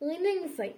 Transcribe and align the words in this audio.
Lindinho 0.00 0.48
feio. 0.48 0.76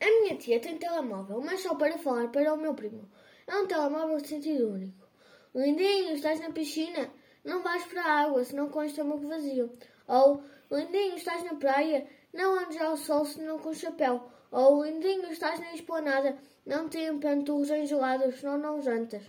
A 0.00 0.04
minha 0.04 0.36
tia 0.36 0.60
tem 0.60 0.78
telemóvel, 0.78 1.40
mas 1.40 1.60
só 1.60 1.74
para 1.74 1.98
falar 1.98 2.28
para 2.28 2.52
o 2.52 2.56
meu 2.56 2.74
primo. 2.74 3.08
É 3.46 3.56
um 3.56 3.66
telemóvel 3.66 4.18
de 4.18 4.28
sentido 4.28 4.70
único. 4.70 5.08
Lindinho, 5.54 6.14
estás 6.14 6.38
na 6.40 6.50
piscina? 6.50 7.10
Não 7.44 7.62
vais 7.62 7.84
para 7.84 8.02
a 8.02 8.20
água, 8.22 8.44
senão 8.44 8.68
com 8.68 8.80
o 8.80 8.84
estômago 8.84 9.26
vazio. 9.26 9.72
Ou, 10.06 10.42
Lindinho, 10.70 11.16
estás 11.16 11.42
na 11.44 11.54
praia? 11.54 12.06
Não 12.32 12.58
andes 12.60 12.80
ao 12.80 12.96
sol, 12.96 13.24
senão 13.24 13.58
com 13.58 13.72
chapéu. 13.72 14.30
Ou, 14.50 14.84
Lindinho, 14.84 15.32
estás 15.32 15.58
na 15.58 15.72
esplanada? 15.74 16.38
Não 16.66 16.88
te 16.88 16.98
panturros 17.20 17.68
gelados, 17.68 18.38
senão 18.38 18.58
não 18.58 18.82
jantas. 18.82 19.22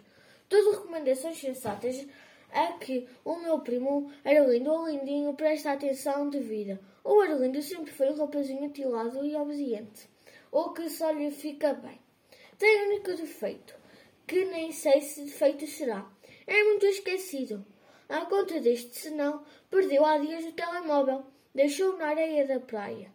Tudo 0.50 0.72
recomendações 0.72 1.40
sensatas 1.40 2.06
a 2.52 2.74
que 2.74 3.08
o 3.24 3.36
meu 3.38 3.60
primo 3.60 4.12
Arlindo, 4.24 4.72
o 4.72 4.88
Lindinho, 4.88 5.34
presta 5.34 5.72
atenção 5.72 6.30
devida. 6.30 6.80
O 7.04 7.22
Arlindo 7.22 7.62
sempre 7.62 7.92
foi 7.92 8.10
um 8.10 8.18
rapazinho 8.18 8.66
atilado 8.66 9.26
e 9.26 9.36
obediente, 9.36 10.10
o 10.52 10.70
que 10.70 10.90
só 10.90 11.12
lhe 11.12 11.32
fica 11.32 11.74
bem. 11.74 12.00
Tem 12.58 12.84
um 12.84 12.88
único 12.88 13.14
defeito, 13.14 13.76
que 14.28 14.46
nem 14.46 14.72
sei 14.72 15.02
se 15.02 15.22
defeito 15.22 15.66
será. 15.68 16.10
É 16.46 16.64
muito 16.64 16.86
esquecido. 16.86 17.66
À 18.10 18.26
conta 18.26 18.60
deste 18.60 18.98
senão, 18.98 19.44
perdeu 19.70 20.04
há 20.04 20.18
dias 20.18 20.44
o 20.46 20.52
telemóvel. 20.52 21.24
Deixou 21.54 21.98
na 21.98 22.08
areia 22.08 22.46
da 22.46 22.60
praia. 22.60 23.12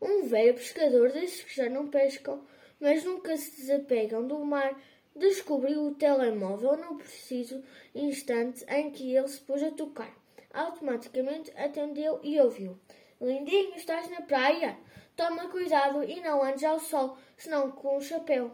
Um 0.00 0.24
velho 0.26 0.54
pescador 0.54 1.10
desses 1.10 1.42
que 1.42 1.56
já 1.56 1.68
não 1.68 1.88
pescam, 1.88 2.46
mas 2.78 3.04
nunca 3.04 3.36
se 3.36 3.56
desapegam 3.56 4.26
do 4.26 4.38
mar, 4.44 4.80
descobriu 5.18 5.86
o 5.86 5.94
telemóvel 5.94 6.76
no 6.76 6.96
preciso 6.96 7.62
instante 7.94 8.64
em 8.68 8.90
que 8.90 9.14
ele 9.14 9.28
se 9.28 9.40
pôs 9.40 9.62
a 9.62 9.70
tocar. 9.70 10.12
Automaticamente 10.52 11.52
atendeu 11.56 12.20
e 12.22 12.40
ouviu. 12.40 12.78
Lindinho, 13.20 13.74
estás 13.74 14.08
na 14.10 14.22
praia? 14.22 14.78
Toma 15.16 15.48
cuidado 15.48 16.04
e 16.04 16.20
não 16.20 16.42
andes 16.42 16.64
ao 16.64 16.78
sol, 16.78 17.18
senão 17.36 17.70
com 17.72 17.96
o 17.96 18.00
chapéu. 18.00 18.52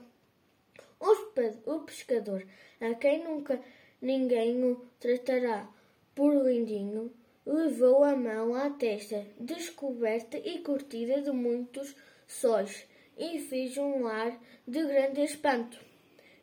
O 0.99 1.81
pescador, 1.81 2.47
a 2.81 2.95
quem 2.95 3.23
nunca 3.23 3.61
ninguém 4.01 4.65
o 4.65 4.77
tratará 4.99 5.69
por 6.15 6.35
lindinho, 6.35 7.13
levou 7.45 8.03
a 8.03 8.17
mão 8.17 8.55
à 8.55 8.71
testa, 8.71 9.27
descoberta 9.39 10.39
e 10.39 10.61
curtida 10.61 11.21
de 11.21 11.31
muitos 11.31 11.95
sóis, 12.27 12.87
e 13.19 13.39
fez 13.41 13.77
um 13.77 14.07
ar 14.07 14.41
de 14.67 14.83
grande 14.83 15.21
espanto. 15.21 15.79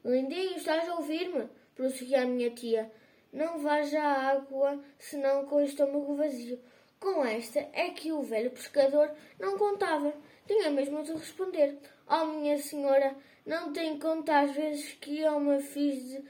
Lindinho, 0.03 0.57
estás 0.57 0.89
a 0.89 0.95
ouvir-me? 0.95 1.47
prosseguiu 1.75 2.17
a 2.17 2.25
minha 2.25 2.49
tia. 2.49 2.91
Não 3.31 3.59
vais 3.59 3.94
à 3.94 4.31
água, 4.31 4.83
senão 4.97 5.45
com 5.45 5.57
o 5.57 5.61
estômago 5.61 6.16
vazio. 6.16 6.59
Com 6.99 7.23
esta 7.23 7.59
é 7.71 7.91
que 7.91 8.11
o 8.11 8.23
velho 8.23 8.49
pescador 8.49 9.11
não 9.39 9.59
contava. 9.59 10.11
Tinha 10.47 10.72
mesmo 10.72 11.03
de 11.03 11.11
responder. 11.13 11.77
Oh, 12.09 12.25
minha 12.25 12.57
senhora, 12.57 13.16
não 13.45 13.72
tem 13.72 13.99
conta 13.99 14.39
às 14.39 14.52
vezes 14.52 14.94
que 14.94 15.19
eu 15.19 15.39
me 15.39 15.61
fiz 15.61 16.03
de, 16.03 16.23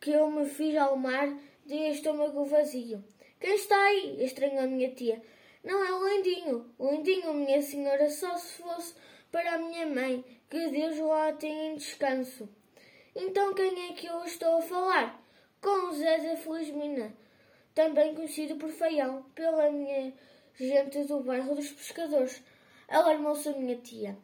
que 0.00 0.10
eu 0.10 0.28
me 0.28 0.44
fiz 0.46 0.76
ao 0.76 0.96
mar 0.96 1.32
de 1.64 1.74
estômago 1.90 2.44
vazio. 2.44 3.02
Quem 3.38 3.54
está 3.54 3.76
aí? 3.76 4.24
estranhou 4.24 4.64
a 4.64 4.66
minha 4.66 4.90
tia. 4.90 5.22
Não 5.62 5.84
é 5.84 5.92
o 5.92 6.08
Lindinho. 6.08 6.74
O 6.78 6.90
Lindinho, 6.90 7.32
minha 7.32 7.62
senhora, 7.62 8.10
só 8.10 8.36
se 8.36 8.60
fosse 8.60 8.94
para 9.30 9.54
a 9.54 9.58
minha 9.58 9.86
mãe, 9.86 10.24
que 10.50 10.68
Deus 10.68 10.98
lá 10.98 11.32
tem 11.32 11.68
em 11.68 11.76
descanso. 11.76 12.48
Então 13.14 13.52
quem 13.52 13.90
é 13.90 13.92
que 13.92 14.06
eu 14.06 14.24
estou 14.24 14.58
a 14.58 14.62
falar? 14.62 15.22
Com 15.60 15.92
Zé 15.92 16.18
da 16.18 16.36
Felizmina, 16.36 17.14
também 17.74 18.14
conhecido 18.14 18.56
por 18.56 18.70
Feião, 18.70 19.22
pela 19.34 19.70
minha 19.70 20.12
gente 20.54 21.04
do 21.04 21.20
bairro 21.20 21.54
dos 21.54 21.70
pescadores. 21.72 22.42
Alarmou-se 22.88 23.48
a 23.48 23.52
minha 23.52 23.76
tia. 23.76 24.16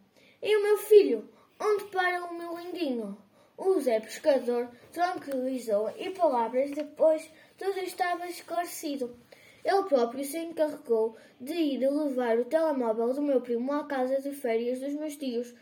E 0.43 0.57
o 0.57 0.63
meu 0.63 0.79
filho? 0.79 1.29
Onde 1.61 1.85
para 1.85 2.25
o 2.25 2.35
meu 2.35 2.57
lindinho? 2.57 3.19
O 3.59 3.79
Zé 3.81 4.01
Pescador 4.01 4.71
tranquilizou 4.93 5.93
e 5.97 6.11
palavras 6.11 6.71
depois 6.71 7.31
tudo 7.59 7.79
estava 7.81 8.27
esclarecido. 8.27 9.19
Ele 9.65 9.83
próprio 9.83 10.25
se 10.25 10.39
encarregou 10.39 11.17
de 11.41 11.53
ir 11.53 11.79
levar 11.79 12.39
o 12.39 12.45
telemóvel 12.45 13.13
do 13.13 13.21
meu 13.21 13.41
primo 13.41 13.73
à 13.73 13.85
casa 13.85 14.21
de 14.23 14.33
férias 14.33 14.81
dos 14.81 14.95
meus 14.95 15.17
tios. 15.17 15.53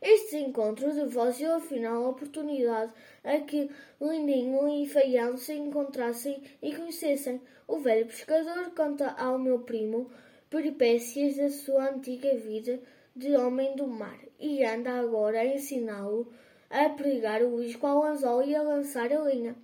Este 0.00 0.36
encontro 0.36 0.92
de 0.92 1.06
voz 1.06 1.38
deu 1.38 1.54
afinal 1.54 2.04
a 2.04 2.08
oportunidade 2.10 2.92
a 3.24 3.38
que 3.40 3.70
Lindinho 4.00 4.68
e 4.68 4.86
Feião 4.86 5.36
se 5.36 5.54
encontrassem 5.54 6.42
e 6.62 6.74
conhecessem. 6.74 7.40
O 7.66 7.78
velho 7.78 8.06
pescador 8.06 8.70
conta 8.74 9.10
ao 9.12 9.38
meu 9.38 9.60
primo 9.60 10.10
peripécias 10.50 11.36
da 11.36 11.48
sua 11.48 11.90
antiga 11.90 12.36
vida 12.36 12.80
de 13.14 13.34
homem 13.34 13.74
do 13.74 13.86
mar 13.86 14.18
e 14.38 14.62
anda 14.64 14.92
agora 15.00 15.40
a 15.40 15.46
ensiná-lo 15.46 16.30
a 16.68 16.88
pregar 16.90 17.42
o 17.42 17.62
isco 17.62 17.86
ao 17.86 18.04
anzol 18.04 18.42
e 18.42 18.54
a 18.54 18.62
lançar 18.62 19.10
a 19.12 19.20
linha. 19.20 19.56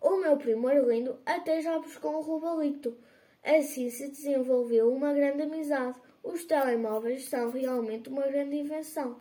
O 0.00 0.16
meu 0.16 0.36
primo 0.36 0.68
Arlindo 0.68 1.18
até 1.26 1.60
já 1.60 1.78
buscou 1.78 2.18
um 2.18 2.22
robalito. 2.22 2.96
Assim 3.42 3.90
se 3.90 4.08
desenvolveu 4.08 4.92
uma 4.92 5.12
grande 5.12 5.42
amizade. 5.42 5.98
Os 6.22 6.44
telemóveis 6.44 7.24
são 7.24 7.50
realmente 7.50 8.08
uma 8.08 8.26
grande 8.26 8.56
invenção. 8.56 9.18